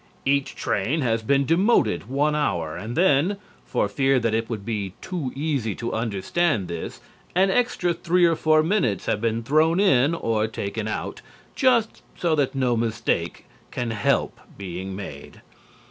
Each 0.25 0.55
train 0.55 1.01
has 1.01 1.21
been 1.21 1.45
demoted 1.45 2.09
one 2.09 2.33
hour, 2.33 2.75
and 2.75 2.97
then, 2.97 3.37
for 3.67 3.87
fear 3.87 4.19
that 4.19 4.33
it 4.33 4.49
would 4.49 4.65
be 4.65 4.95
too 4.99 5.31
easy 5.35 5.75
to 5.75 5.93
understand 5.93 6.67
this, 6.67 7.01
an 7.35 7.51
extra 7.51 7.93
three 7.93 8.25
or 8.25 8.35
four 8.35 8.63
minutes 8.63 9.05
have 9.05 9.21
been 9.21 9.43
thrown 9.43 9.79
in 9.79 10.15
or 10.15 10.47
taken 10.47 10.87
out, 10.87 11.21
just, 11.53 12.01
so 12.17 12.33
that 12.33 12.55
no 12.55 12.75
mistake 12.75 13.45
can 13.69 13.91
help 13.91 14.39
being 14.57 14.95
made. 14.95 15.43